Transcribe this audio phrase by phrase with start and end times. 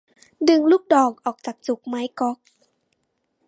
[0.47, 2.37] ดึงลูกดอกออกจากจุกไม้ก๊อก